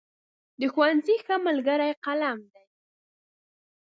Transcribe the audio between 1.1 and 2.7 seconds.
ښه ملګری قلم دی.